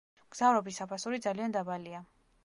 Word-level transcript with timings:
მგზავრობის 0.27 0.79
საფასური 0.81 1.19
ძალიან 1.25 1.53
დაბალია. 1.57 2.01